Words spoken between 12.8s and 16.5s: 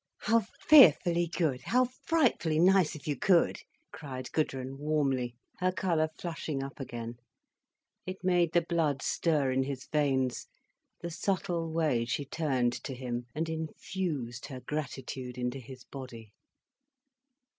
to him and infused her gratitude into his body.